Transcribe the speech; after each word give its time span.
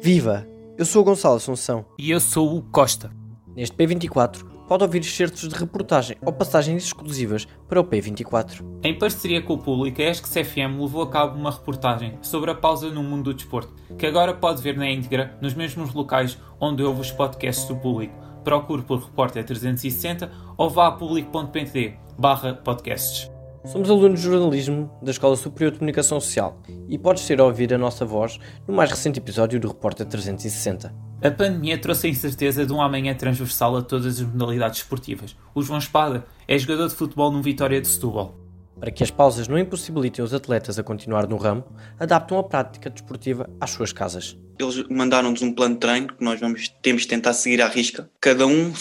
Viva! 0.00 0.46
Eu 0.78 0.84
sou 0.84 1.02
o 1.02 1.04
Gonçalo 1.04 1.34
Assunção. 1.34 1.84
E 1.98 2.12
eu 2.12 2.20
sou 2.20 2.56
o 2.56 2.62
Costa. 2.62 3.10
Neste 3.56 3.76
P24 3.76 4.44
pode 4.68 4.84
ouvir 4.84 5.00
excertos 5.00 5.48
de 5.48 5.54
reportagem 5.56 6.16
ou 6.24 6.32
passagens 6.32 6.84
exclusivas 6.84 7.48
para 7.68 7.80
o 7.80 7.84
P24. 7.84 8.64
Em 8.84 8.96
parceria 8.96 9.42
com 9.42 9.54
o 9.54 9.58
público, 9.58 10.00
a 10.00 10.04
ESC 10.04 10.44
FM 10.44 10.78
levou 10.78 11.02
a 11.02 11.10
cabo 11.10 11.36
uma 11.36 11.50
reportagem 11.50 12.16
sobre 12.22 12.48
a 12.50 12.54
pausa 12.54 12.90
no 12.90 13.02
mundo 13.02 13.24
do 13.24 13.34
desporto, 13.34 13.74
que 13.98 14.06
agora 14.06 14.32
pode 14.32 14.62
ver 14.62 14.76
na 14.76 14.88
íntegra 14.88 15.36
nos 15.42 15.54
mesmos 15.54 15.92
locais 15.92 16.38
onde 16.60 16.82
ouve 16.84 17.00
os 17.00 17.10
podcasts 17.10 17.66
do 17.66 17.74
público. 17.74 18.14
Procure 18.44 18.82
por 18.82 19.00
Repórter 19.00 19.44
360 19.44 20.30
ou 20.56 20.70
vá 20.70 20.86
a 20.86 20.92
público.pt 20.92 21.98
barra 22.16 22.54
podcasts. 22.54 23.28
Somos 23.70 23.90
alunos 23.90 24.20
de 24.20 24.26
jornalismo 24.26 24.90
da 25.02 25.10
Escola 25.10 25.36
Superior 25.36 25.72
de 25.72 25.78
Comunicação 25.78 26.18
Social 26.18 26.58
e 26.88 26.96
podes 26.96 27.26
ter 27.26 27.38
a 27.38 27.44
ouvir 27.44 27.74
a 27.74 27.76
nossa 27.76 28.02
voz 28.02 28.40
no 28.66 28.72
mais 28.72 28.90
recente 28.90 29.18
episódio 29.18 29.60
do 29.60 29.68
Repórter 29.68 30.06
360. 30.06 30.94
A 31.22 31.30
pandemia 31.30 31.76
trouxe 31.76 32.06
a 32.06 32.10
incerteza 32.10 32.64
de 32.64 32.72
um 32.72 32.80
amanhã 32.80 33.14
transversal 33.14 33.76
a 33.76 33.82
todas 33.82 34.22
as 34.22 34.26
modalidades 34.26 34.78
esportivas. 34.78 35.36
O 35.54 35.60
João 35.60 35.78
Espada 35.78 36.24
é 36.48 36.56
jogador 36.56 36.88
de 36.88 36.94
futebol 36.94 37.30
no 37.30 37.42
Vitória 37.42 37.78
de 37.78 37.88
Setúbal. 37.88 38.34
Para 38.80 38.92
que 38.92 39.02
as 39.02 39.10
pausas 39.10 39.48
não 39.48 39.58
impossibilitem 39.58 40.24
os 40.24 40.32
atletas 40.32 40.78
a 40.78 40.82
continuar 40.82 41.26
no 41.26 41.36
ramo, 41.36 41.64
adaptam 41.98 42.38
a 42.38 42.44
prática 42.44 42.88
desportiva 42.88 43.50
às 43.60 43.70
suas 43.70 43.92
casas. 43.92 44.36
Eles 44.58 44.86
mandaram-nos 44.88 45.42
um 45.42 45.52
plano 45.52 45.74
de 45.74 45.80
treino 45.80 46.08
que 46.08 46.22
nós 46.22 46.38
vamos, 46.38 46.68
temos 46.80 47.02
de 47.02 47.08
tentar 47.08 47.32
seguir 47.32 47.60
à 47.60 47.68
risca. 47.68 48.10
Cada 48.20 48.46
um, 48.46 48.72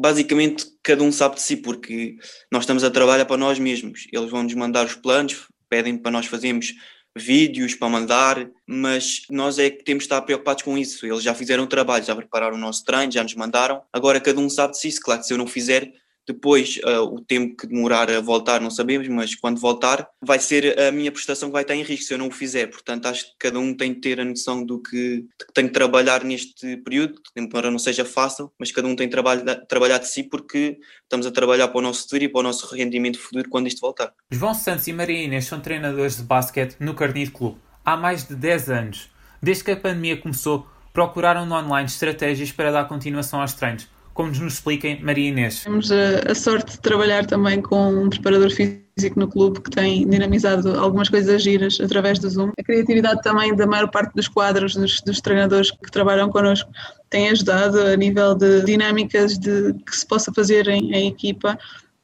basicamente, 0.00 0.66
cada 0.82 1.02
um 1.02 1.12
sabe 1.12 1.36
de 1.36 1.42
si, 1.42 1.56
porque 1.56 2.16
nós 2.50 2.64
estamos 2.64 2.82
a 2.82 2.90
trabalhar 2.90 3.24
para 3.24 3.36
nós 3.36 3.58
mesmos. 3.58 4.08
Eles 4.12 4.30
vão-nos 4.30 4.54
mandar 4.54 4.84
os 4.84 4.94
planos, 4.94 5.46
pedem 5.68 5.96
para 5.96 6.10
nós 6.10 6.26
fazermos 6.26 6.74
vídeos 7.16 7.74
para 7.74 7.88
mandar, 7.88 8.46
mas 8.66 9.22
nós 9.30 9.58
é 9.58 9.70
que 9.70 9.82
temos 9.82 10.02
de 10.02 10.06
estar 10.06 10.20
preocupados 10.22 10.62
com 10.62 10.76
isso. 10.76 11.06
Eles 11.06 11.22
já 11.22 11.34
fizeram 11.34 11.64
o 11.64 11.66
trabalho, 11.66 12.04
já 12.04 12.14
prepararam 12.14 12.56
o 12.56 12.60
nosso 12.60 12.84
treino, 12.84 13.10
já 13.10 13.22
nos 13.22 13.34
mandaram. 13.34 13.82
Agora 13.92 14.20
cada 14.20 14.38
um 14.38 14.50
sabe 14.50 14.72
de 14.72 14.80
si. 14.80 15.00
Claro 15.00 15.20
que 15.20 15.26
se 15.26 15.32
eu 15.32 15.38
não 15.38 15.46
fizer, 15.46 15.90
depois, 16.26 16.78
uh, 16.78 17.02
o 17.02 17.20
tempo 17.20 17.56
que 17.56 17.66
demorar 17.66 18.10
a 18.10 18.20
voltar 18.20 18.60
não 18.60 18.70
sabemos, 18.70 19.06
mas 19.08 19.34
quando 19.34 19.60
voltar, 19.60 20.08
vai 20.20 20.38
ser 20.38 20.78
a 20.78 20.90
minha 20.90 21.12
prestação 21.12 21.48
que 21.48 21.52
vai 21.52 21.62
estar 21.62 21.74
em 21.74 21.82
risco 21.82 22.04
se 22.04 22.14
eu 22.14 22.18
não 22.18 22.28
o 22.28 22.32
fizer. 22.32 22.66
Portanto, 22.66 23.06
acho 23.06 23.26
que 23.26 23.32
cada 23.38 23.58
um 23.58 23.74
tem 23.74 23.94
de 23.94 24.00
ter 24.00 24.20
a 24.20 24.24
noção 24.24 24.64
do 24.64 24.82
que, 24.82 25.24
que 25.38 25.52
tem 25.54 25.68
trabalhar 25.68 26.24
neste 26.24 26.78
período, 26.78 27.20
embora 27.36 27.70
não 27.70 27.78
seja 27.78 28.04
fácil, 28.04 28.50
mas 28.58 28.72
cada 28.72 28.88
um 28.88 28.96
tem 28.96 29.06
de 29.06 29.12
trabalhar, 29.12 29.56
trabalhar 29.66 29.98
de 29.98 30.08
si 30.08 30.22
porque 30.22 30.78
estamos 31.02 31.26
a 31.26 31.30
trabalhar 31.30 31.68
para 31.68 31.78
o 31.78 31.82
nosso 31.82 32.02
futuro 32.02 32.24
e 32.24 32.28
para 32.28 32.40
o 32.40 32.42
nosso 32.42 32.74
rendimento 32.74 33.18
futuro 33.18 33.48
quando 33.48 33.66
isto 33.66 33.80
voltar. 33.80 34.12
João 34.30 34.54
Santos 34.54 34.86
e 34.86 34.92
Maria 34.92 35.22
Inês 35.22 35.44
são 35.44 35.60
treinadores 35.60 36.16
de 36.16 36.22
basquete 36.22 36.76
no 36.80 36.94
Carnide 36.94 37.30
Clube 37.30 37.58
há 37.84 37.96
mais 37.96 38.26
de 38.26 38.34
10 38.34 38.70
anos. 38.70 39.10
Desde 39.42 39.62
que 39.62 39.70
a 39.72 39.76
pandemia 39.76 40.16
começou, 40.16 40.66
procuraram 40.92 41.44
no 41.44 41.54
online 41.54 41.86
estratégias 41.86 42.50
para 42.50 42.72
dar 42.72 42.88
continuação 42.88 43.40
aos 43.40 43.52
treinos 43.52 43.86
como 44.16 44.30
nos 44.30 44.54
expliquem 44.54 45.00
Maria 45.02 45.28
Inês. 45.28 45.62
Temos 45.62 45.92
a, 45.92 46.30
a, 46.30 46.34
sorte 46.34 46.72
de 46.72 46.80
trabalhar 46.80 47.26
também 47.26 47.60
com 47.60 48.04
um 48.04 48.08
preparador 48.08 48.50
físico 48.50 49.20
no 49.20 49.28
clube 49.28 49.60
que 49.60 49.70
tem 49.70 50.08
dinamizado 50.08 50.70
algumas 50.80 51.10
coisas 51.10 51.42
giras 51.42 51.78
através 51.78 52.18
do 52.18 52.30
Zoom. 52.30 52.50
A 52.58 52.62
criatividade 52.64 53.20
também 53.20 53.54
da 53.54 53.66
maior 53.66 53.90
parte 53.90 54.14
dos 54.14 54.26
quadros 54.26 54.74
dos, 54.74 55.02
dos 55.02 55.20
treinadores 55.20 55.70
que 55.70 55.90
trabalham 55.90 56.30
connosco 56.30 56.70
tem 57.10 57.28
ajudado 57.28 57.78
a 57.78 57.94
nível 57.94 58.34
de 58.34 58.62
dinâmicas 58.62 59.38
de 59.38 59.74
que 59.74 59.94
se 59.94 60.06
possa 60.06 60.32
fazer 60.32 60.66
em, 60.66 60.94
em 60.94 61.08
equipa 61.08 61.58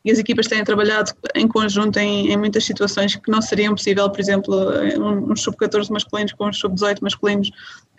e 0.05 0.11
as 0.11 0.19
equipas 0.19 0.47
têm 0.49 0.63
trabalhado 0.65 1.13
em 1.35 1.47
conjunto 1.49 1.97
em, 1.99 2.31
em, 2.31 2.37
muitas 2.37 2.65
situações 2.65 3.17
que 3.17 3.31
não 3.31 3.41
seriam 3.41 3.75
possível, 3.75 4.11
por 4.11 4.21
exemplo, 4.21 4.55
uns 5.31 5.43
sub-14 5.43 5.91
masculinos 5.91 6.33
com 6.33 6.49
uns 6.49 6.59
sub-18 6.59 6.99
masculinos 7.01 7.51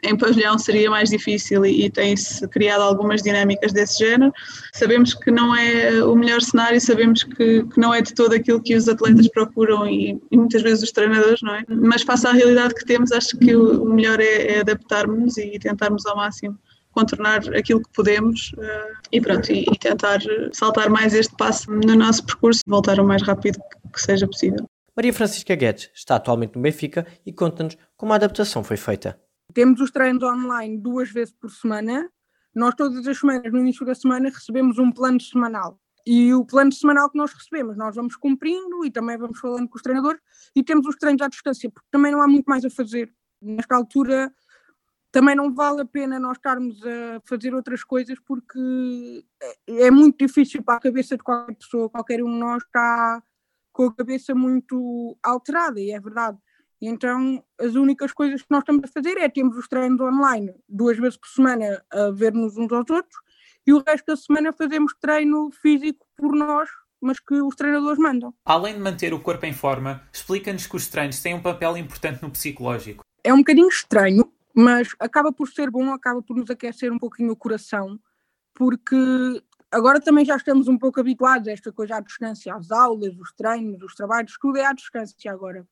em 0.03 0.17
pavilhão 0.17 0.57
seria 0.57 0.89
mais 0.89 1.09
difícil 1.09 1.65
e, 1.65 1.85
e 1.85 1.89
tem-se 1.89 2.47
criado 2.49 2.81
algumas 2.81 3.21
dinâmicas 3.21 3.71
desse 3.71 3.99
género. 3.99 4.31
Sabemos 4.73 5.13
que 5.13 5.31
não 5.31 5.55
é 5.55 6.03
o 6.03 6.15
melhor 6.15 6.41
cenário, 6.41 6.79
sabemos 6.79 7.23
que, 7.23 7.63
que 7.63 7.79
não 7.79 7.93
é 7.93 8.01
de 8.01 8.13
todo 8.13 8.33
aquilo 8.33 8.61
que 8.61 8.75
os 8.75 8.87
atletas 8.87 9.27
procuram 9.29 9.87
e, 9.87 10.21
e, 10.31 10.37
muitas 10.37 10.61
vezes 10.61 10.83
os 10.83 10.91
treinadores, 10.91 11.41
não 11.41 11.55
é? 11.55 11.63
Mas 11.67 12.03
face 12.03 12.27
à 12.27 12.31
realidade 12.31 12.75
que 12.75 12.85
temos, 12.85 13.11
acho 13.11 13.37
que 13.37 13.55
o, 13.55 13.85
melhor 13.85 14.19
é, 14.19 14.55
é 14.55 14.59
adaptarmos 14.59 15.37
e 15.37 15.57
tentarmos 15.59 16.05
ao 16.05 16.15
máximo 16.15 16.57
contornar 16.91 17.39
aquilo 17.55 17.81
que 17.81 17.89
podemos 17.91 18.53
uh, 18.53 18.93
e 19.11 19.19
pronto, 19.19 19.51
e, 19.51 19.61
e, 19.61 19.77
tentar 19.79 20.19
saltar 20.51 20.89
mais 20.89 21.13
este 21.15 21.35
passo 21.35 21.71
no 21.71 21.95
nosso 21.95 22.23
percurso 22.23 22.61
e 22.67 22.69
voltar 22.69 22.99
o 22.99 23.03
mais 23.03 23.23
rápido 23.23 23.59
que 23.91 23.99
seja 23.99 24.27
possível. 24.27 24.69
Maria 24.95 25.11
Francisca 25.11 25.55
Guedes 25.55 25.89
está 25.95 26.17
atualmente 26.17 26.55
no 26.55 26.61
Benfica 26.61 27.05
e 27.25 27.33
conta-nos 27.33 27.75
como 27.97 28.13
a 28.13 28.15
adaptação 28.15 28.63
foi 28.63 28.77
feita. 28.77 29.19
Temos 29.53 29.81
os 29.81 29.91
treinos 29.91 30.23
online 30.23 30.77
duas 30.77 31.09
vezes 31.09 31.33
por 31.33 31.49
semana. 31.49 32.09
Nós 32.53 32.75
todas 32.75 33.07
as 33.07 33.17
semanas, 33.17 33.51
no 33.51 33.59
início 33.59 33.85
da 33.85 33.95
semana, 33.95 34.29
recebemos 34.29 34.77
um 34.77 34.91
plano 34.91 35.19
semanal. 35.19 35.79
E 36.05 36.33
o 36.33 36.45
plano 36.45 36.71
semanal 36.71 37.09
que 37.09 37.17
nós 37.17 37.33
recebemos, 37.33 37.77
nós 37.77 37.95
vamos 37.95 38.15
cumprindo 38.15 38.85
e 38.85 38.91
também 38.91 39.17
vamos 39.17 39.39
falando 39.39 39.69
com 39.69 39.77
os 39.77 39.81
treinadores 39.81 40.21
e 40.53 40.61
temos 40.61 40.85
os 40.85 40.97
treinos 40.97 41.21
à 41.21 41.29
distância, 41.29 41.69
porque 41.69 41.87
também 41.89 42.11
não 42.11 42.21
há 42.21 42.27
muito 42.27 42.45
mais 42.45 42.65
a 42.65 42.69
fazer. 42.69 43.13
Nesta 43.41 43.75
altura, 43.75 44.33
também 45.13 45.35
não 45.35 45.53
vale 45.53 45.81
a 45.81 45.85
pena 45.85 46.19
nós 46.19 46.37
estarmos 46.37 46.81
a 46.83 47.21
fazer 47.23 47.53
outras 47.53 47.83
coisas 47.83 48.19
porque 48.19 49.23
é, 49.41 49.85
é 49.85 49.91
muito 49.91 50.17
difícil 50.17 50.61
para 50.63 50.75
a 50.75 50.81
cabeça 50.81 51.15
de 51.15 51.23
qualquer 51.23 51.55
pessoa, 51.55 51.89
qualquer 51.89 52.21
um 52.23 52.31
de 52.31 52.39
nós 52.39 52.63
está 52.63 53.23
com 53.71 53.85
a 53.85 53.95
cabeça 53.95 54.35
muito 54.35 55.17
alterada, 55.23 55.79
e 55.79 55.91
é 55.91 55.99
verdade. 55.99 56.37
E 56.83 56.87
então 56.89 57.41
as 57.57 57.75
únicas 57.75 58.11
coisas 58.11 58.41
que 58.41 58.51
nós 58.51 58.59
estamos 58.59 58.83
a 58.83 58.87
fazer 58.89 59.17
é 59.17 59.29
termos 59.29 59.55
os 59.57 59.69
treinos 59.69 60.01
online 60.01 60.53
duas 60.67 60.97
vezes 60.97 61.15
por 61.15 61.29
semana 61.29 61.81
a 61.89 62.11
ver-nos 62.11 62.57
uns 62.57 62.73
aos 62.73 62.89
outros 62.89 63.21
e 63.65 63.71
o 63.71 63.81
resto 63.87 64.07
da 64.07 64.17
semana 64.17 64.51
fazemos 64.51 64.93
treino 64.99 65.49
físico 65.49 66.05
por 66.17 66.35
nós, 66.35 66.67
mas 66.99 67.21
que 67.21 67.35
os 67.35 67.55
treinadores 67.55 67.97
mandam. 67.97 68.33
Além 68.43 68.73
de 68.73 68.81
manter 68.81 69.13
o 69.13 69.21
corpo 69.21 69.45
em 69.45 69.53
forma, 69.53 70.03
explica-nos 70.11 70.67
que 70.67 70.75
os 70.75 70.85
treinos 70.87 71.21
têm 71.21 71.33
um 71.33 71.41
papel 71.41 71.77
importante 71.77 72.21
no 72.21 72.29
psicológico. 72.29 73.05
É 73.23 73.33
um 73.33 73.37
bocadinho 73.37 73.69
estranho, 73.69 74.29
mas 74.53 74.89
acaba 74.99 75.31
por 75.31 75.47
ser 75.47 75.71
bom, 75.71 75.93
acaba 75.93 76.21
por 76.21 76.35
nos 76.35 76.49
aquecer 76.49 76.91
um 76.91 76.99
pouquinho 76.99 77.31
o 77.31 77.37
coração, 77.37 77.97
porque 78.53 79.41
agora 79.71 80.01
também 80.01 80.25
já 80.25 80.35
estamos 80.35 80.67
um 80.67 80.77
pouco 80.77 80.99
habituados 80.99 81.47
a 81.47 81.53
esta 81.53 81.71
coisa 81.71 81.95
à 81.95 82.01
distância, 82.01 82.53
às 82.53 82.71
aulas, 82.71 83.17
os 83.17 83.31
treinos, 83.31 83.81
os 83.81 83.95
trabalhos, 83.95 84.37
tudo 84.37 84.57
é 84.57 84.65
à 84.65 84.73
distância 84.73 85.31
agora. 85.31 85.65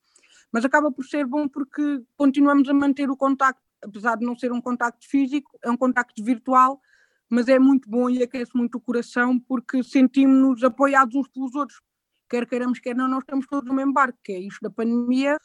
Mas 0.52 0.64
acaba 0.64 0.92
por 0.92 1.04
ser 1.04 1.26
bom 1.26 1.48
porque 1.48 2.02
continuamos 2.16 2.68
a 2.68 2.74
manter 2.74 3.10
o 3.10 3.16
contacto, 3.16 3.62
apesar 3.82 4.16
de 4.16 4.26
não 4.26 4.36
ser 4.36 4.52
um 4.52 4.60
contacto 4.60 5.08
físico, 5.08 5.58
é 5.64 5.70
um 5.70 5.76
contacto 5.76 6.22
virtual, 6.22 6.80
mas 7.28 7.48
é 7.48 7.58
muito 7.58 7.88
bom 7.88 8.10
e 8.10 8.22
aquece 8.22 8.50
muito 8.54 8.76
o 8.76 8.80
coração 8.80 9.40
porque 9.40 9.82
sentimos-nos 9.82 10.62
apoiados 10.62 11.14
uns 11.14 11.28
pelos 11.28 11.54
outros. 11.54 11.80
Quer 12.28 12.46
queiramos, 12.46 12.78
quer 12.78 12.94
não, 12.94 13.08
nós 13.08 13.20
estamos 13.20 13.46
todos 13.46 13.68
no 13.68 13.74
mesmo 13.74 13.92
barco, 13.92 14.18
que 14.22 14.32
é 14.32 14.38
isto 14.38 14.60
da 14.60 14.70
pandemia, 14.70 15.38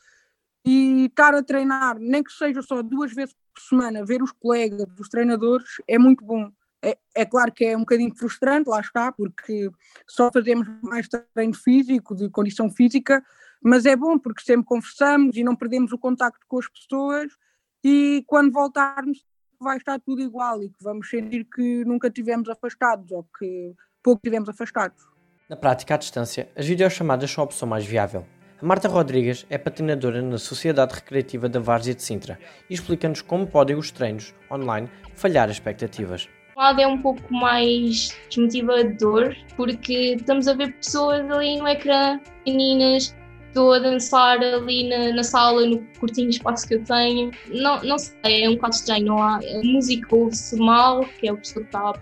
e 0.65 1.05
estar 1.05 1.33
a 1.33 1.41
treinar, 1.41 1.97
nem 1.97 2.21
que 2.21 2.31
seja 2.31 2.61
só 2.61 2.81
duas 2.81 3.13
vezes 3.13 3.33
por 3.53 3.61
semana, 3.61 4.05
ver 4.05 4.21
os 4.21 4.33
colegas, 4.33 4.87
os 4.99 5.07
treinadores, 5.07 5.81
é 5.87 5.97
muito 5.97 6.25
bom. 6.25 6.51
É, 6.83 6.97
é, 7.15 7.25
claro 7.25 7.51
que 7.51 7.65
é 7.65 7.75
um 7.75 7.81
bocadinho 7.81 8.15
frustrante, 8.15 8.69
lá 8.69 8.79
está, 8.79 9.11
porque 9.11 9.69
só 10.07 10.31
fazemos 10.31 10.67
mais 10.81 11.07
treino 11.33 11.55
físico, 11.55 12.15
de 12.15 12.29
condição 12.29 12.69
física, 12.69 13.23
mas 13.61 13.85
é 13.85 13.95
bom 13.95 14.17
porque 14.19 14.43
sempre 14.43 14.65
conversamos 14.65 15.35
e 15.35 15.43
não 15.43 15.55
perdemos 15.55 15.91
o 15.91 15.97
contacto 15.97 16.45
com 16.47 16.59
as 16.59 16.67
pessoas 16.69 17.31
e 17.83 18.23
quando 18.27 18.51
voltarmos 18.51 19.25
vai 19.59 19.77
estar 19.77 19.99
tudo 19.99 20.21
igual 20.21 20.61
e 20.63 20.69
que 20.69 20.83
vamos 20.83 21.09
sentir 21.09 21.45
que 21.45 21.83
nunca 21.85 22.09
tivemos 22.11 22.47
afastados 22.47 23.11
ou 23.11 23.27
que 23.37 23.73
pouco 24.03 24.21
tivemos 24.23 24.47
afastados. 24.47 25.03
Na 25.49 25.55
prática, 25.55 25.95
à 25.95 25.97
distância, 25.97 26.49
as 26.55 26.67
videochamadas 26.67 27.31
são 27.31 27.41
a 27.41 27.45
opção 27.45 27.67
mais 27.67 27.85
viável. 27.85 28.25
A 28.61 28.65
Marta 28.65 28.87
Rodrigues 28.87 29.45
é 29.49 29.57
patinadora 29.57 30.21
na 30.21 30.37
Sociedade 30.37 30.95
Recreativa 30.95 31.47
da 31.47 31.59
Várzea 31.59 31.95
de 31.95 32.01
Sintra 32.01 32.39
e 32.69 32.73
explica-nos 32.73 33.21
como 33.21 33.47
podem 33.47 33.75
os 33.75 33.91
treinos 33.91 34.33
online 34.51 34.89
falhar 35.15 35.49
expectativas. 35.49 36.27
Lado 36.57 36.81
é 36.81 36.87
um 36.87 36.99
pouco 36.99 37.31
mais 37.31 38.17
desmotivador, 38.29 39.35
porque 39.55 40.15
estamos 40.15 40.47
a 40.47 40.55
ver 40.55 40.73
pessoas 40.73 41.19
ali 41.29 41.59
no 41.59 41.67
ecrã, 41.67 42.19
meninas, 42.47 43.15
estou 43.47 43.73
a 43.73 43.79
dançar 43.79 44.39
ali 44.39 44.89
na, 44.89 45.13
na, 45.13 45.23
sala, 45.23 45.67
no 45.67 45.79
curtinho 45.99 46.31
espaço 46.31 46.67
que 46.67 46.73
eu 46.73 46.83
tenho. 46.83 47.29
Não, 47.49 47.83
não 47.83 47.99
sei, 47.99 48.43
é 48.43 48.49
um 48.49 48.55
bocado 48.55 48.73
estranho. 48.73 49.05
Não 49.05 49.21
há, 49.21 49.35
a 49.35 49.61
música 49.63 50.15
ouve-se 50.15 50.55
mal, 50.57 51.01
que 51.19 51.27
é 51.27 51.31
o 51.31 51.37
está 51.37 51.61
que 51.61 51.67
está 51.67 51.93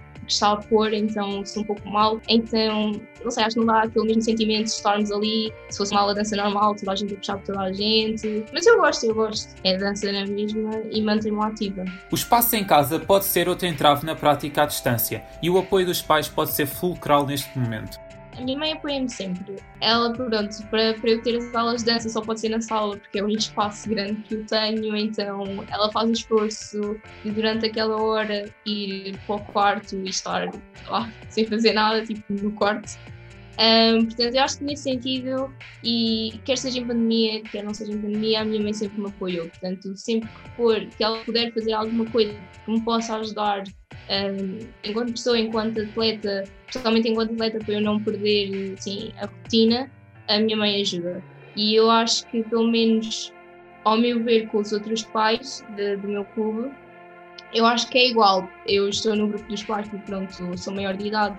a 0.42 0.58
pôr, 0.58 0.94
então 0.94 1.46
sou 1.46 1.64
um 1.64 1.66
pouco 1.66 1.90
mal. 1.90 2.22
Então, 2.28 2.94
não 3.24 3.32
sei, 3.32 3.44
acho 3.44 3.56
que 3.56 3.60
não 3.60 3.68
dá 3.68 3.84
aquele 3.84 4.06
mesmo 4.08 4.22
sentimento 4.22 4.66
de 4.66 4.72
estarmos 4.72 5.12
ali. 5.12 5.54
Se 5.70 5.78
fosse 5.78 5.96
aula 5.96 6.14
de 6.14 6.20
dança 6.20 6.36
normal, 6.36 6.76
toda 6.76 6.92
a 6.92 6.96
gente 6.96 7.16
por 7.16 7.40
toda 7.40 7.62
a 7.62 7.74
gente. 7.74 8.46
Mas 8.54 8.66
eu 8.66 8.78
gosto, 8.78 9.06
eu 9.06 9.16
gosto. 9.16 9.56
É 9.64 9.78
dança 9.78 10.12
na 10.12 10.26
mesma 10.26 10.82
e 10.92 11.02
mantenho-me 11.02 11.44
ativa. 11.44 11.86
O 12.12 12.16
espaço 12.16 12.56
em 12.56 12.64
casa 12.64 13.00
pode 13.00 13.26
ser 13.26 13.50
outro 13.50 13.68
entrave 13.68 14.06
na 14.06 14.16
prática 14.16 14.64
à 14.64 14.66
distância 14.66 15.24
e 15.42 15.50
o 15.50 15.58
apoio 15.58 15.86
dos 15.86 16.02
pais 16.02 16.28
pode 16.28 16.52
ser 16.52 16.66
fulcral 16.66 17.26
neste 17.26 17.58
momento. 17.58 18.05
A 18.38 18.42
minha 18.42 18.58
mãe 18.58 18.74
apoia-me 18.74 19.10
sempre. 19.10 19.56
Ela, 19.80 20.12
pronto, 20.12 20.68
para, 20.70 20.94
para 20.96 21.10
eu 21.10 21.22
ter 21.22 21.38
as 21.38 21.56
aulas 21.56 21.84
de 21.84 21.92
dança 21.92 22.10
só 22.10 22.22
pode 22.22 22.42
ser 22.42 22.50
na 22.50 22.62
sala, 22.62 22.98
porque 22.98 23.20
é 23.20 23.24
o 23.24 23.30
espaço 23.30 23.90
grande 23.90 24.22
que 24.24 24.36
eu 24.36 24.46
tenho, 24.46 24.96
então 24.96 25.46
ela 25.72 25.92
faz 25.92 26.10
o 26.10 26.14
esforço 26.14 27.00
de 27.24 27.32
durante 27.32 27.66
aquela 27.66 28.02
hora 28.02 28.46
ir 28.66 29.18
para 29.26 29.36
o 29.36 29.40
quarto 29.40 29.96
e 29.96 30.10
estar 30.10 30.50
lá 30.88 31.12
sem 31.30 31.46
fazer 31.46 31.74
nada, 31.74 32.06
tipo 32.06 32.22
no 32.30 32.52
quarto. 32.52 32.98
Um, 33.58 34.06
portanto, 34.06 34.36
eu 34.36 34.44
acho 34.44 34.58
que 34.58 34.66
nesse 34.66 34.84
sentido, 34.84 35.54
e 35.84 36.40
quer 36.44 36.58
seja 36.58 36.80
em 36.80 36.86
pandemia, 36.86 37.42
quer 37.44 37.64
não 37.64 37.74
seja 37.74 37.94
em 37.94 38.02
pandemia, 38.02 38.42
a 38.42 38.46
minha 38.46 38.62
mãe 38.62 38.74
sempre 38.74 39.00
me 39.00 39.08
apoiou. 39.08 39.48
Portanto, 39.48 39.96
sempre 39.96 40.30
que 40.30 40.50
for, 40.58 40.86
que 40.86 41.04
ela 41.04 41.20
puder 41.20 41.54
fazer 41.54 41.72
alguma 41.72 42.06
coisa 42.06 42.36
que 42.66 42.72
me 42.72 42.82
possa 42.82 43.16
ajudar 43.16 43.64
um, 44.10 44.60
enquanto 44.84 45.12
pessoa, 45.12 45.40
enquanto 45.40 45.82
atleta, 45.82 46.44
especialmente 46.68 47.10
enquanto 47.10 47.34
atleta, 47.34 47.60
para 47.60 47.74
eu 47.74 47.82
não 47.82 48.00
perder 48.00 48.76
assim, 48.78 49.12
a 49.18 49.26
rotina, 49.26 49.92
a 50.28 50.40
minha 50.40 50.58
mãe 50.58 50.82
ajuda. 50.82 51.24
E 51.56 51.76
eu 51.76 51.90
acho 51.90 52.26
que, 52.28 52.44
pelo 52.44 52.68
menos 52.68 53.34
ao 53.84 53.98
meu 53.98 54.24
ver, 54.24 54.48
com 54.48 54.60
os 54.60 54.72
outros 54.72 55.04
pais 55.04 55.64
de, 55.76 55.96
do 55.98 56.08
meu 56.08 56.26
clube, 56.26 56.72
eu 57.54 57.66
acho 57.66 57.88
que 57.90 57.98
é 57.98 58.10
igual. 58.10 58.50
Eu 58.68 58.90
estou 58.90 59.16
no 59.16 59.28
grupo 59.28 59.48
dos 59.48 59.64
pais 59.64 59.88
porque, 59.88 60.06
pronto, 60.06 60.58
sou 60.58 60.74
maior 60.74 60.96
de 60.96 61.08
idade 61.08 61.38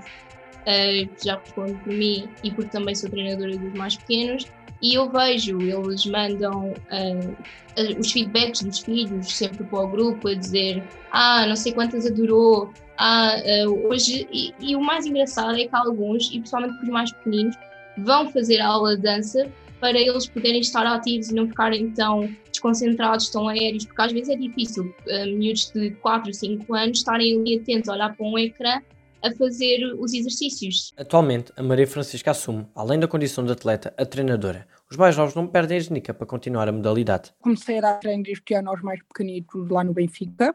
uh, 0.66 1.24
já 1.24 1.38
respondo 1.38 1.74
por 1.78 1.92
mim 1.92 2.28
e 2.42 2.50
porque 2.50 2.70
também 2.70 2.94
sou 2.94 3.08
treinadora 3.08 3.56
dos 3.56 3.74
mais 3.74 3.96
pequenos, 3.96 4.46
e 4.82 4.94
eu 4.94 5.08
vejo, 5.10 5.60
eles 5.60 6.04
mandam 6.06 6.68
uh, 6.68 7.98
os 7.98 8.12
feedbacks 8.12 8.62
dos 8.62 8.80
filhos 8.80 9.32
sempre 9.32 9.64
para 9.64 9.80
o 9.80 9.88
grupo 9.88 10.28
a 10.28 10.34
dizer 10.34 10.82
ah, 11.10 11.46
não 11.46 11.56
sei 11.56 11.72
quantas 11.72 12.06
adorou, 12.06 12.70
ah, 12.98 13.36
uh, 13.66 13.88
hoje, 13.88 14.26
e, 14.32 14.54
e, 14.60 14.76
o 14.76 14.80
mais 14.80 15.06
engraçado 15.06 15.58
é 15.58 15.66
que 15.66 15.74
alguns, 15.74 16.26
e 16.26 16.38
principalmente 16.38 16.82
os 16.82 16.88
mais 16.88 17.12
pequeninos, 17.12 17.56
vão 17.98 18.30
fazer 18.30 18.60
aula 18.60 18.96
de 18.96 19.02
dança 19.02 19.50
para 19.80 19.98
eles 19.98 20.26
poderem 20.26 20.60
estar 20.60 20.86
ativos 20.86 21.30
e 21.30 21.34
não 21.34 21.46
ficarem 21.48 21.90
tão 21.90 22.28
desconcentrados, 22.50 23.28
tão 23.28 23.48
aéreos, 23.48 23.84
porque 23.84 24.02
às 24.02 24.12
vezes 24.12 24.28
é 24.30 24.36
difícil, 24.36 24.94
uh, 25.06 25.26
miúdos 25.36 25.70
de 25.74 25.90
4, 25.90 26.32
5 26.32 26.74
anos 26.74 26.98
estarem 26.98 27.38
ali 27.38 27.58
atentos 27.58 27.88
olhar 27.88 28.14
para 28.14 28.26
um 28.26 28.38
ecrã 28.38 28.80
a 29.22 29.34
fazer 29.34 29.94
os 29.98 30.12
exercícios. 30.12 30.92
Atualmente, 30.96 31.52
a 31.56 31.62
Maria 31.62 31.86
Francisca 31.86 32.30
assume, 32.30 32.66
além 32.74 32.98
da 32.98 33.08
condição 33.08 33.44
de 33.44 33.52
atleta, 33.52 33.94
a 33.96 34.04
treinadora. 34.04 34.66
Os 34.90 34.96
mais 34.96 35.16
novos 35.16 35.34
não 35.34 35.46
perdem 35.46 35.78
a 35.78 35.80
genica 35.80 36.14
para 36.14 36.26
continuar 36.26 36.68
a 36.68 36.72
modalidade. 36.72 37.32
Comecei 37.40 37.78
a 37.78 37.80
dar 37.80 37.94
treinos 37.94 38.28
este 38.28 38.54
ano 38.54 38.70
aos 38.70 38.82
mais 38.82 39.02
pequenitos 39.02 39.68
lá 39.68 39.82
no 39.82 39.92
Benfica. 39.92 40.54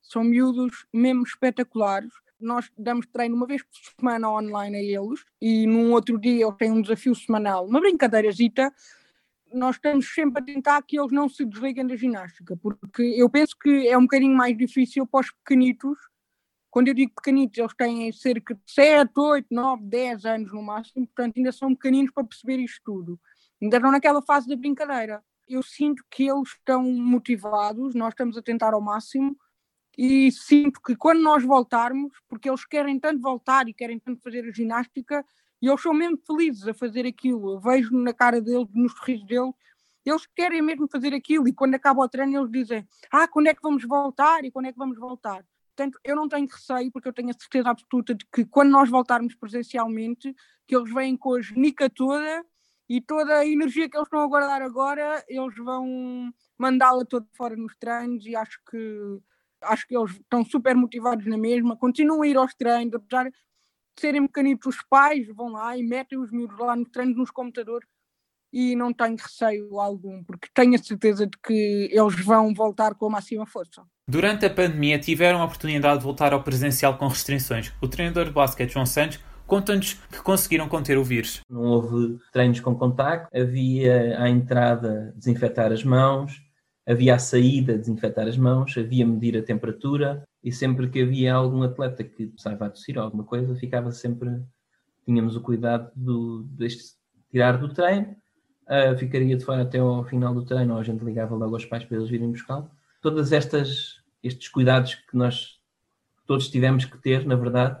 São 0.00 0.24
miúdos 0.24 0.86
mesmo 0.92 1.22
espetaculares. 1.22 2.10
Nós 2.40 2.70
damos 2.76 3.06
treino 3.06 3.36
uma 3.36 3.46
vez 3.46 3.62
por 3.62 4.00
semana 4.00 4.30
online 4.30 4.76
a 4.76 4.82
eles 4.82 5.20
e 5.40 5.66
num 5.66 5.92
outro 5.92 6.18
dia 6.18 6.44
eles 6.44 6.56
têm 6.56 6.72
um 6.72 6.82
desafio 6.82 7.14
semanal, 7.14 7.66
uma 7.66 7.80
brincadeirazita 7.80 8.72
nós 9.54 9.76
estamos 9.76 10.12
sempre 10.12 10.42
a 10.42 10.44
tentar 10.44 10.82
que 10.82 10.98
eles 10.98 11.12
não 11.12 11.28
se 11.28 11.44
desliguem 11.44 11.86
da 11.86 11.96
ginástica, 11.96 12.56
porque 12.56 13.02
eu 13.02 13.28
penso 13.28 13.56
que 13.58 13.86
é 13.86 13.96
um 13.96 14.02
bocadinho 14.02 14.34
mais 14.34 14.56
difícil 14.56 15.06
para 15.06 15.20
os 15.20 15.30
pequenitos 15.30 15.98
quando 16.72 16.88
eu 16.88 16.94
digo 16.94 17.12
pequenitos, 17.14 17.58
eles 17.58 17.74
têm 17.74 18.10
cerca 18.12 18.54
de 18.54 18.62
7, 18.66 19.12
8, 19.14 19.46
9, 19.50 19.84
10 19.84 20.24
anos 20.24 20.52
no 20.54 20.62
máximo, 20.62 21.06
portanto 21.06 21.36
ainda 21.36 21.52
são 21.52 21.74
pequeninos 21.74 22.10
para 22.10 22.24
perceber 22.24 22.56
isto 22.60 22.80
tudo. 22.82 23.20
Ainda 23.60 23.76
estão 23.76 23.92
naquela 23.92 24.22
fase 24.22 24.48
da 24.48 24.56
brincadeira. 24.56 25.22
Eu 25.46 25.62
sinto 25.62 26.02
que 26.10 26.30
eles 26.30 26.48
estão 26.48 26.82
motivados, 26.82 27.94
nós 27.94 28.14
estamos 28.14 28.38
a 28.38 28.42
tentar 28.42 28.72
ao 28.72 28.80
máximo 28.80 29.36
e 29.98 30.32
sinto 30.32 30.80
que 30.80 30.96
quando 30.96 31.20
nós 31.20 31.44
voltarmos, 31.44 32.10
porque 32.26 32.48
eles 32.48 32.64
querem 32.64 32.98
tanto 32.98 33.20
voltar 33.20 33.68
e 33.68 33.74
querem 33.74 33.98
tanto 33.98 34.22
fazer 34.22 34.48
a 34.48 34.50
ginástica, 34.50 35.22
e 35.60 35.68
eles 35.68 35.82
são 35.82 35.92
mesmo 35.92 36.18
felizes 36.26 36.66
a 36.66 36.72
fazer 36.72 37.04
aquilo. 37.04 37.52
Eu 37.52 37.60
vejo 37.60 37.94
na 37.94 38.14
cara 38.14 38.40
deles, 38.40 38.66
nos 38.72 38.92
sorrisos 38.92 39.26
deles, 39.26 39.52
eles 40.06 40.26
querem 40.34 40.62
mesmo 40.62 40.88
fazer 40.88 41.12
aquilo 41.12 41.46
e 41.46 41.52
quando 41.52 41.74
acaba 41.74 42.00
o 42.00 42.08
treino 42.08 42.38
eles 42.38 42.50
dizem: 42.50 42.88
Ah, 43.10 43.28
quando 43.28 43.48
é 43.48 43.54
que 43.54 43.60
vamos 43.62 43.84
voltar? 43.84 44.42
E 44.42 44.50
quando 44.50 44.66
é 44.66 44.72
que 44.72 44.78
vamos 44.78 44.98
voltar? 44.98 45.44
Portanto, 45.74 45.98
eu 46.04 46.14
não 46.14 46.28
tenho 46.28 46.46
receio, 46.46 46.92
porque 46.92 47.08
eu 47.08 47.12
tenho 47.12 47.30
a 47.30 47.32
certeza 47.32 47.70
absoluta 47.70 48.14
de 48.14 48.26
que 48.26 48.44
quando 48.44 48.70
nós 48.70 48.90
voltarmos 48.90 49.34
presencialmente, 49.34 50.34
que 50.66 50.76
eles 50.76 50.92
vêm 50.92 51.16
com 51.16 51.34
a 51.34 51.40
genica 51.40 51.88
toda 51.88 52.44
e 52.88 53.00
toda 53.00 53.38
a 53.38 53.46
energia 53.46 53.88
que 53.88 53.96
eles 53.96 54.06
estão 54.06 54.20
a 54.20 54.26
guardar 54.26 54.60
agora, 54.60 55.24
eles 55.28 55.54
vão 55.56 56.32
mandá-la 56.58 57.04
toda 57.06 57.26
fora 57.34 57.56
nos 57.56 57.74
treinos 57.76 58.26
e 58.26 58.36
acho 58.36 58.60
que 58.70 59.20
acho 59.62 59.86
que 59.86 59.96
eles 59.96 60.10
estão 60.12 60.44
super 60.44 60.74
motivados 60.74 61.24
na 61.26 61.38
mesma, 61.38 61.76
continuam 61.76 62.22
a 62.22 62.26
ir 62.26 62.36
aos 62.36 62.52
treinos, 62.54 62.94
apesar 62.94 63.30
de 63.30 63.36
serem 63.98 64.26
pequenitos 64.26 64.74
os 64.74 64.82
pais, 64.82 65.26
vão 65.28 65.52
lá 65.52 65.76
e 65.76 65.82
metem 65.82 66.18
os 66.18 66.30
miúdos 66.32 66.58
lá 66.58 66.74
nos 66.76 66.90
treinos 66.90 67.16
nos 67.16 67.30
computadores 67.30 67.88
e 68.52 68.76
não 68.76 68.92
tenho 68.92 69.16
receio 69.16 69.80
algum, 69.80 70.22
porque 70.22 70.48
tenho 70.52 70.74
a 70.74 70.78
certeza 70.78 71.26
de 71.26 71.38
que 71.38 71.88
eles 71.90 72.22
vão 72.24 72.52
voltar 72.52 72.94
com 72.94 73.06
a 73.06 73.10
máxima 73.10 73.46
força. 73.46 73.82
Durante 74.06 74.44
a 74.44 74.50
pandemia 74.50 74.98
tiveram 74.98 75.40
a 75.40 75.44
oportunidade 75.44 75.98
de 75.98 76.04
voltar 76.04 76.32
ao 76.32 76.42
presencial 76.42 76.98
com 76.98 77.08
restrições. 77.08 77.72
O 77.80 77.88
treinador 77.88 78.26
de 78.26 78.32
basquete 78.32 78.72
João 78.72 78.84
Santos 78.84 79.18
conta-nos 79.46 79.94
que 79.94 80.20
conseguiram 80.22 80.68
conter 80.68 80.98
o 80.98 81.04
vírus. 81.04 81.40
Não 81.48 81.62
houve 81.62 82.18
treinos 82.32 82.60
com 82.60 82.74
contacto, 82.74 83.28
havia 83.34 84.18
à 84.20 84.28
entrada 84.28 85.12
desinfetar 85.16 85.72
as 85.72 85.82
mãos, 85.82 86.42
havia 86.86 87.14
à 87.14 87.18
saída 87.18 87.78
desinfetar 87.78 88.26
as 88.26 88.36
mãos, 88.36 88.76
havia 88.76 89.06
medir 89.06 89.36
a 89.36 89.42
temperatura 89.42 90.22
e 90.42 90.52
sempre 90.52 90.90
que 90.90 91.00
havia 91.00 91.34
algum 91.34 91.62
atleta 91.62 92.02
que 92.02 92.26
precisava 92.26 92.68
tossir 92.68 92.98
alguma 92.98 93.24
coisa, 93.24 93.54
ficava 93.54 93.92
sempre, 93.92 94.42
tínhamos 95.06 95.36
o 95.36 95.40
cuidado 95.40 95.90
do, 95.94 96.44
de 96.50 96.68
tirar 97.30 97.56
do 97.56 97.72
treino 97.72 98.16
uh, 98.72 98.96
ficaria 98.96 99.36
de 99.36 99.44
fora 99.44 99.62
até 99.62 99.78
ao 99.78 100.04
final 100.04 100.32
do 100.34 100.44
treino, 100.44 100.74
ou 100.74 100.80
a 100.80 100.82
gente 100.82 101.04
ligava 101.04 101.34
logo 101.34 101.54
aos 101.54 101.64
pais 101.66 101.84
para 101.84 101.96
eles 101.98 102.08
virem 102.08 102.30
buscar. 102.30 102.64
Todas 103.00 103.32
estas 103.32 104.00
estes 104.22 104.48
cuidados 104.48 104.94
que 104.94 105.16
nós 105.16 105.60
todos 106.26 106.48
tivemos 106.48 106.84
que 106.84 106.96
ter, 106.98 107.26
na 107.26 107.34
verdade. 107.34 107.80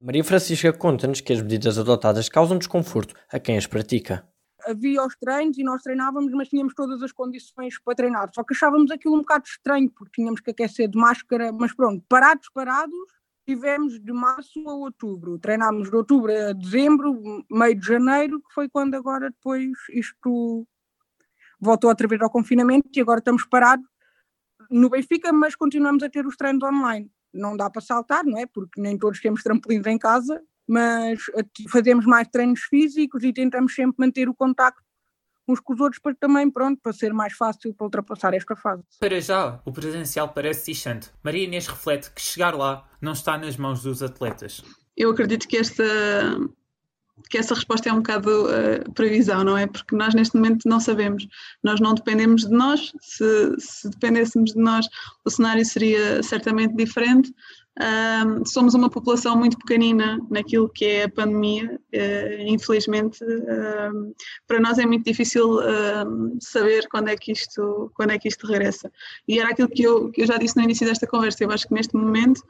Maria 0.00 0.24
Francisca 0.24 0.72
conta-nos 0.72 1.20
que 1.20 1.32
as 1.32 1.42
medidas 1.42 1.78
adotadas 1.78 2.28
causam 2.28 2.58
desconforto 2.58 3.14
a 3.30 3.38
quem 3.38 3.56
as 3.56 3.66
pratica. 3.66 4.26
Havia 4.66 5.04
os 5.04 5.16
treinos 5.16 5.58
e 5.58 5.62
nós 5.62 5.82
treinávamos, 5.82 6.32
mas 6.32 6.48
tínhamos 6.48 6.74
todas 6.74 7.02
as 7.02 7.12
condições 7.12 7.78
para 7.80 7.94
treinar. 7.94 8.30
Só 8.34 8.42
que 8.42 8.54
achávamos 8.54 8.90
aquilo 8.90 9.16
um 9.16 9.20
bocado 9.20 9.44
estranho, 9.44 9.90
porque 9.90 10.22
tínhamos 10.22 10.40
que 10.40 10.50
aquecer 10.50 10.88
de 10.88 10.98
máscara, 10.98 11.52
mas 11.52 11.74
pronto, 11.74 12.02
parados, 12.08 12.48
parados, 12.54 12.94
tivemos 13.46 14.00
de 14.00 14.12
março 14.12 14.68
a 14.68 14.74
outubro. 14.74 15.38
Treinámos 15.38 15.90
de 15.90 15.96
outubro 15.96 16.32
a 16.32 16.52
dezembro, 16.52 17.44
meio 17.50 17.74
de 17.74 17.86
janeiro, 17.86 18.40
que 18.40 18.54
foi 18.54 18.68
quando 18.68 18.94
agora 18.94 19.30
depois 19.30 19.70
isto 19.90 20.66
voltou 21.60 21.90
outra 21.90 22.08
vez 22.08 22.20
ao 22.20 22.30
confinamento 22.30 22.88
e 22.94 23.00
agora 23.00 23.18
estamos 23.18 23.44
parados 23.44 23.86
no 24.70 24.90
Benfica, 24.90 25.32
mas 25.32 25.54
continuamos 25.54 26.02
a 26.02 26.08
ter 26.08 26.26
os 26.26 26.36
treinos 26.36 26.62
online. 26.62 27.10
Não 27.32 27.56
dá 27.56 27.70
para 27.70 27.80
saltar, 27.80 28.24
não 28.24 28.38
é? 28.38 28.46
Porque 28.46 28.80
nem 28.80 28.98
todos 28.98 29.20
temos 29.20 29.42
trampolins 29.42 29.86
em 29.86 29.98
casa, 29.98 30.42
mas 30.66 31.20
fazemos 31.70 32.04
mais 32.06 32.28
treinos 32.28 32.60
físicos 32.62 33.22
e 33.22 33.32
tentamos 33.32 33.74
sempre 33.74 33.96
manter 33.98 34.28
o 34.28 34.34
contacto 34.34 34.82
uns 35.52 35.60
com 35.60 35.72
os 35.74 35.80
outros 35.80 36.00
para 36.00 36.14
também, 36.14 36.50
pronto, 36.50 36.80
para 36.82 36.92
ser 36.92 37.12
mais 37.12 37.34
fácil 37.34 37.74
para 37.74 37.84
ultrapassar 37.84 38.34
esta 38.34 38.56
fase. 38.56 38.82
Para 38.98 39.20
já, 39.20 39.60
o 39.64 39.72
presencial 39.72 40.28
parece 40.28 40.72
distante. 40.72 41.10
Maria 41.22 41.44
Inês 41.44 41.66
reflete 41.66 42.10
que 42.10 42.20
chegar 42.20 42.54
lá 42.54 42.88
não 43.00 43.12
está 43.12 43.36
nas 43.38 43.56
mãos 43.56 43.82
dos 43.82 44.02
atletas. 44.02 44.62
Eu 44.96 45.10
acredito 45.10 45.46
que 45.46 45.56
esta 45.56 45.84
que 47.30 47.38
essa 47.38 47.54
resposta 47.54 47.88
é 47.88 47.92
um 47.92 47.96
bocado 47.96 48.46
uh, 48.46 48.92
previsão, 48.92 49.44
não 49.44 49.56
é? 49.56 49.66
Porque 49.66 49.94
nós 49.94 50.14
neste 50.14 50.34
momento 50.34 50.68
não 50.68 50.80
sabemos, 50.80 51.26
nós 51.62 51.80
não 51.80 51.94
dependemos 51.94 52.42
de 52.42 52.50
nós, 52.50 52.92
se, 53.00 53.54
se 53.58 53.88
dependêssemos 53.90 54.52
de 54.52 54.58
nós 54.58 54.86
o 55.24 55.30
cenário 55.30 55.64
seria 55.64 56.22
certamente 56.22 56.74
diferente, 56.74 57.32
um, 57.80 58.44
somos 58.44 58.74
uma 58.74 58.90
população 58.90 59.34
muito 59.34 59.56
pequenina 59.56 60.20
naquilo 60.30 60.68
que 60.68 60.84
é 60.84 61.04
a 61.04 61.08
pandemia, 61.08 61.80
uh, 61.94 62.42
infelizmente 62.46 63.18
para 64.46 64.60
nós 64.60 64.78
é 64.78 64.84
muito 64.84 65.04
difícil 65.04 65.58
saber 66.40 66.86
quando 66.88 67.08
é, 67.08 67.16
que 67.16 67.32
isto, 67.32 67.90
quando 67.94 68.10
é 68.10 68.18
que 68.18 68.28
isto 68.28 68.46
regressa. 68.46 68.90
E 69.26 69.38
era 69.38 69.50
aquilo 69.50 69.68
que 69.68 69.82
eu, 69.82 70.10
que 70.10 70.22
eu 70.22 70.26
já 70.26 70.36
disse 70.36 70.56
no 70.56 70.62
início 70.62 70.86
desta 70.86 71.06
conversa, 71.06 71.42
eu 71.42 71.50
acho 71.50 71.66
que 71.66 71.74
neste 71.74 71.94
momento, 71.96 72.42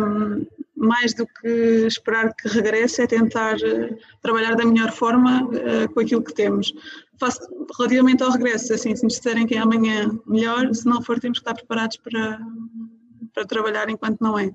um, 0.00 0.46
mais 0.76 1.12
do 1.14 1.26
que 1.26 1.86
esperar 1.86 2.34
que 2.34 2.48
regresse, 2.48 3.02
é 3.02 3.06
tentar 3.06 3.56
eh, 3.62 3.94
trabalhar 4.22 4.56
da 4.56 4.64
melhor 4.64 4.90
forma 4.92 5.46
com 5.92 6.00
aquilo 6.00 6.22
que 6.22 6.32
temos. 6.32 6.72
Faço, 7.18 7.40
relativamente 7.76 8.22
ao 8.22 8.30
regresso, 8.30 8.72
assim, 8.72 8.96
se 8.96 9.04
nos 9.04 9.14
disserem 9.14 9.46
que 9.46 9.54
é 9.54 9.58
amanhã 9.58 10.10
melhor, 10.26 10.74
se 10.74 10.86
não 10.86 11.02
for, 11.02 11.20
temos 11.20 11.38
que 11.38 11.42
estar 11.42 11.54
preparados 11.54 11.98
para 11.98 12.40
para 13.32 13.44
trabalhar 13.44 13.88
enquanto 13.88 14.20
não 14.20 14.38
é. 14.38 14.50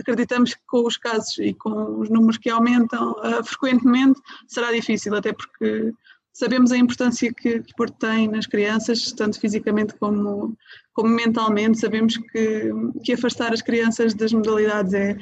Acreditamos 0.00 0.54
que 0.54 0.60
com 0.66 0.86
os 0.86 0.96
casos 0.96 1.38
e 1.38 1.52
com 1.54 2.00
os 2.00 2.08
números 2.08 2.38
que 2.38 2.50
aumentam 2.50 3.12
uh, 3.12 3.44
frequentemente 3.44 4.20
será 4.46 4.70
difícil, 4.72 5.14
até 5.14 5.32
porque 5.32 5.92
sabemos 6.32 6.70
a 6.70 6.76
importância 6.76 7.32
que 7.32 7.56
o 7.56 7.62
desporto 7.62 7.96
tem 7.98 8.28
nas 8.28 8.46
crianças, 8.46 9.10
tanto 9.12 9.40
fisicamente 9.40 9.94
como, 9.94 10.56
como 10.92 11.08
mentalmente. 11.08 11.80
Sabemos 11.80 12.16
que, 12.16 12.70
que 13.02 13.12
afastar 13.12 13.52
as 13.52 13.60
crianças 13.60 14.14
das 14.14 14.32
modalidades 14.32 14.94
é, 14.94 15.16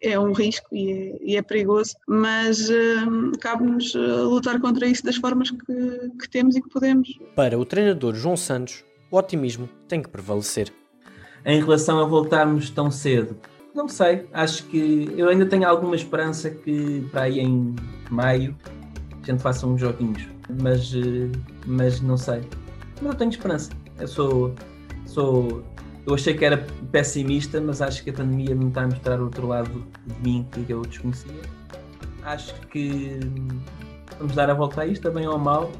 é 0.00 0.18
um 0.18 0.32
risco 0.32 0.68
e 0.72 0.92
é, 0.92 1.18
e 1.22 1.36
é 1.36 1.42
perigoso, 1.42 1.94
mas 2.06 2.70
uh, 2.70 3.32
cabe-nos 3.40 3.94
lutar 3.94 4.60
contra 4.60 4.86
isso 4.86 5.04
das 5.04 5.16
formas 5.16 5.50
que, 5.50 6.10
que 6.20 6.30
temos 6.30 6.54
e 6.54 6.62
que 6.62 6.68
podemos. 6.68 7.18
Para 7.34 7.58
o 7.58 7.64
treinador 7.64 8.14
João 8.14 8.36
Santos, 8.36 8.84
o 9.10 9.16
otimismo 9.16 9.68
tem 9.88 10.00
que 10.00 10.08
prevalecer. 10.08 10.72
Em 11.44 11.60
relação 11.60 12.00
a 12.00 12.04
voltarmos 12.04 12.70
tão 12.70 12.90
cedo, 12.90 13.36
não 13.74 13.88
sei, 13.88 14.26
acho 14.32 14.64
que 14.64 15.12
eu 15.16 15.28
ainda 15.28 15.46
tenho 15.46 15.66
alguma 15.66 15.94
esperança 15.94 16.50
que 16.50 17.06
para 17.10 17.22
aí 17.22 17.38
em 17.38 17.74
maio 18.10 18.56
a 19.22 19.26
gente 19.26 19.42
faça 19.42 19.66
uns 19.66 19.80
joguinhos, 19.80 20.26
mas, 20.60 20.92
mas 21.66 22.00
não 22.00 22.16
sei. 22.16 22.40
Mas 23.00 23.12
eu 23.12 23.14
tenho 23.14 23.30
esperança. 23.30 23.70
Eu 23.98 24.08
sou, 24.08 24.54
sou. 25.06 25.62
Eu 26.06 26.14
achei 26.14 26.34
que 26.34 26.44
era 26.44 26.66
pessimista, 26.90 27.60
mas 27.60 27.80
acho 27.80 28.02
que 28.02 28.10
a 28.10 28.12
pandemia 28.12 28.54
me 28.54 28.68
está 28.68 28.82
a 28.82 28.86
mostrar 28.86 29.20
outro 29.20 29.46
lado 29.46 29.84
de 30.06 30.22
mim 30.22 30.46
que 30.52 30.70
eu 30.70 30.82
desconhecia. 30.82 31.32
Acho 32.24 32.54
que 32.68 33.18
vamos 34.18 34.34
dar 34.34 34.50
a 34.50 34.54
volta 34.54 34.82
a 34.82 34.86
isto, 34.86 35.10
bem 35.10 35.26
ou 35.26 35.38
mal. 35.38 35.70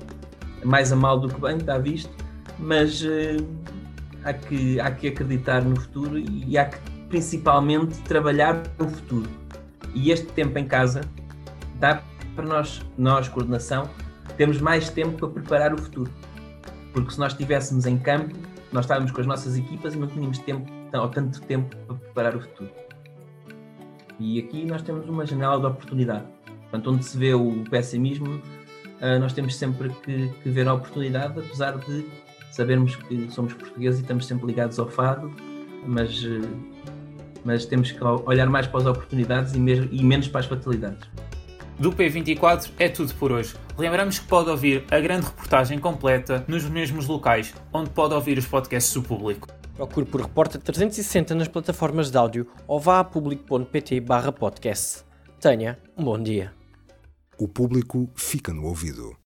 Mais 0.64 0.92
a 0.92 0.96
mal 0.96 1.18
do 1.18 1.28
que 1.28 1.40
bem, 1.40 1.56
está 1.56 1.78
visto. 1.78 2.10
Mas 2.58 3.02
uh, 3.02 3.46
há, 4.24 4.32
que, 4.32 4.80
há 4.80 4.90
que 4.90 5.08
acreditar 5.08 5.62
no 5.62 5.78
futuro 5.80 6.18
e 6.18 6.56
há 6.58 6.66
que 6.66 6.78
principalmente 7.08 7.98
trabalhar 8.02 8.62
no 8.78 8.88
futuro. 8.88 9.28
E 9.94 10.10
este 10.10 10.26
tempo 10.28 10.58
em 10.58 10.66
casa 10.66 11.00
dá 11.78 12.02
para 12.34 12.44
nós, 12.44 12.80
nós, 12.96 13.28
coordenação, 13.28 13.90
temos 14.36 14.60
mais 14.60 14.88
tempo 14.88 15.18
para 15.18 15.28
preparar 15.28 15.74
o 15.74 15.78
futuro. 15.78 16.10
Porque 16.92 17.12
se 17.12 17.18
nós 17.18 17.32
estivéssemos 17.32 17.86
em 17.86 17.98
campo, 17.98 18.34
nós 18.72 18.84
estávamos 18.84 19.10
com 19.10 19.20
as 19.20 19.26
nossas 19.26 19.58
equipas 19.58 19.94
e 19.94 19.98
não 19.98 20.06
tínhamos 20.06 20.38
tempo, 20.38 20.70
ou 20.92 21.08
tanto 21.08 21.40
tempo 21.42 21.74
para 21.86 21.96
preparar 21.96 22.36
o 22.36 22.40
futuro. 22.40 22.70
E 24.18 24.38
aqui 24.38 24.64
nós 24.64 24.82
temos 24.82 25.08
uma 25.08 25.26
janela 25.26 25.58
de 25.58 25.66
oportunidade. 25.66 26.24
Portanto, 26.62 26.90
onde 26.90 27.04
se 27.04 27.18
vê 27.18 27.34
o 27.34 27.64
pessimismo, 27.68 28.40
ah, 29.00 29.18
nós 29.18 29.32
temos 29.32 29.56
sempre 29.56 29.88
que, 30.02 30.28
que 30.42 30.50
ver 30.50 30.68
a 30.68 30.74
oportunidade, 30.74 31.38
apesar 31.38 31.78
de 31.78 32.06
sabermos 32.50 32.96
que 32.96 33.30
somos 33.30 33.52
portugueses 33.54 34.00
e 34.00 34.02
estamos 34.02 34.26
sempre 34.26 34.46
ligados 34.46 34.78
ao 34.78 34.88
fado, 34.88 35.34
mas, 35.86 36.24
ah, 36.24 36.48
mas 37.44 37.64
temos 37.66 37.92
que 37.92 38.04
olhar 38.04 38.48
mais 38.48 38.66
para 38.66 38.80
as 38.80 38.86
oportunidades 38.86 39.54
e, 39.54 39.58
mesmo, 39.58 39.88
e 39.90 40.02
menos 40.04 40.28
para 40.28 40.40
as 40.40 40.46
fatalidades. 40.46 41.08
Do 41.78 41.92
P24 41.92 42.72
é 42.78 42.90
tudo 42.90 43.14
por 43.14 43.32
hoje. 43.32 43.54
Lembramos 43.78 44.18
que 44.18 44.26
pode 44.26 44.50
ouvir 44.50 44.84
a 44.90 45.00
grande 45.00 45.24
reportagem 45.26 45.78
completa 45.78 46.44
nos 46.46 46.64
mesmos 46.64 47.06
locais, 47.06 47.54
onde 47.72 47.88
pode 47.88 48.12
ouvir 48.12 48.36
os 48.36 48.44
podcasts 48.44 48.92
do 48.92 49.02
público. 49.02 49.48
Procure 49.74 50.04
por 50.04 50.20
Repórter 50.20 50.60
360 50.60 51.34
nas 51.34 51.48
plataformas 51.48 52.10
de 52.10 52.18
áudio 52.18 52.46
ou 52.68 52.78
vá 52.78 53.00
a 53.00 53.04
público.pt 53.04 54.02
podcast. 54.38 55.04
Tenha 55.40 55.78
um 55.96 56.04
bom 56.04 56.22
dia. 56.22 56.52
O 57.38 57.48
público 57.48 58.10
fica 58.14 58.52
no 58.52 58.66
ouvido. 58.66 59.19